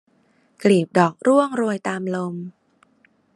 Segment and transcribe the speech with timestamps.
[0.63, 2.35] กลีบดอกร่วงโรยตามลม